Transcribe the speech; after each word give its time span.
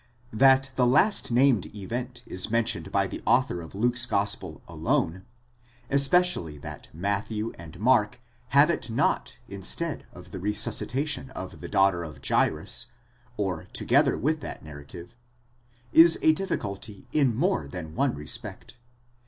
That 0.33 0.71
the 0.73 0.87
last 0.87 1.31
named 1.31 1.67
event 1.75 2.23
is 2.25 2.49
mentioned 2.49 2.91
by 2.91 3.05
the 3.05 3.21
author 3.23 3.61
of 3.61 3.75
Luke's 3.75 4.07
gospel 4.07 4.63
alone 4.67 5.25
;—especially 5.91 6.57
that 6.57 6.87
Matthew 6.91 7.53
and 7.59 7.79
Mark 7.79 8.19
have 8.47 8.71
it 8.71 8.89
not 8.89 9.37
instead 9.47 10.07
of 10.11 10.31
the 10.31 10.39
resuscita 10.39 11.05
tion 11.07 11.29
of 11.35 11.59
the 11.61 11.69
daughter 11.69 12.03
of 12.03 12.19
Jairus, 12.27 12.87
or 13.37 13.65
together 13.73 14.17
with 14.17 14.39
that 14.41 14.63
narrative,—is 14.63 16.17
a 16.23 16.33
difficulty 16.33 17.07
in 17.11 17.35
more 17.35 17.67
than 17.67 17.93
one 17.93 18.15
respect. 18.15 18.77